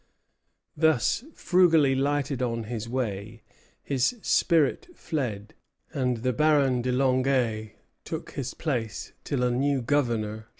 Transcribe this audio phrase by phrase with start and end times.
[0.75, 3.43] Thus frugally lighted on its way,
[3.83, 5.53] his spirit fled;
[5.93, 7.69] and the Baron de Longueuil
[8.03, 10.47] took his place till a new governor should arrive.